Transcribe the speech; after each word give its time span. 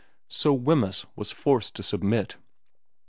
So 0.29 0.51
Wemyss 0.51 1.05
was 1.15 1.29
forced 1.29 1.75
to 1.75 1.83
submit. 1.83 2.37